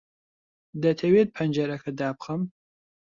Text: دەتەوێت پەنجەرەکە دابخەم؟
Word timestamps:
دەتەوێت 0.83 1.29
پەنجەرەکە 1.35 1.91
دابخەم؟ 1.99 2.41